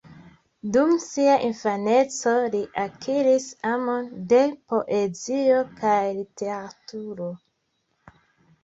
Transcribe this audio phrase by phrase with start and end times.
[0.75, 4.41] Dum sia infaneco li akiris amon de
[4.73, 7.31] poezio kaj literaturo.